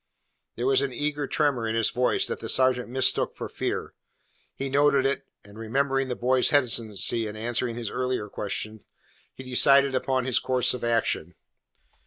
There 0.55 0.65
was 0.65 0.81
an 0.81 0.91
eager 0.91 1.27
tremor 1.27 1.67
in 1.67 1.75
his 1.75 1.91
voice 1.91 2.25
that 2.25 2.39
the 2.39 2.49
sergeant 2.49 2.89
mistook 2.89 3.35
for 3.35 3.47
fear. 3.47 3.93
He 4.55 4.67
noted 4.67 5.05
it, 5.05 5.27
and 5.45 5.59
remembering 5.59 6.07
the 6.07 6.15
boy's 6.15 6.49
hesitancy 6.49 7.27
in 7.27 7.35
answering 7.35 7.75
his 7.75 7.91
earlier 7.91 8.27
questions, 8.27 8.83
he 9.35 9.43
decided 9.43 9.93
upon 9.93 10.25
his 10.25 10.39
course 10.39 10.73
of 10.73 10.83
action. 10.83 11.35